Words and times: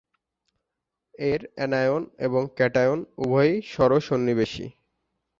এর 1.23 1.41
অ্যানায়ন 1.55 2.03
এবং 2.19 2.41
ক্যাটায়ন 2.57 2.99
উভয়ই 3.17 3.55
ষড়-সন্নিবেশী। 3.71 4.65